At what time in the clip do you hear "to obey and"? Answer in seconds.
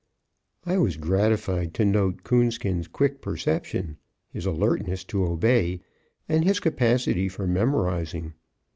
5.03-6.43